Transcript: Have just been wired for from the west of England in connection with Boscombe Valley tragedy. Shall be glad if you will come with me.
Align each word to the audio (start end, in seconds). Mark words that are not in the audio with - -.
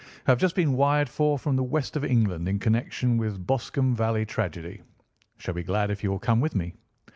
Have 0.25 0.39
just 0.39 0.55
been 0.55 0.73
wired 0.73 1.09
for 1.09 1.37
from 1.37 1.55
the 1.57 1.63
west 1.63 1.95
of 1.95 2.03
England 2.03 2.49
in 2.49 2.57
connection 2.57 3.17
with 3.17 3.45
Boscombe 3.45 3.93
Valley 3.95 4.25
tragedy. 4.25 4.81
Shall 5.37 5.53
be 5.53 5.61
glad 5.61 5.91
if 5.91 6.03
you 6.03 6.09
will 6.09 6.17
come 6.17 6.39
with 6.41 6.55
me. 6.55 6.73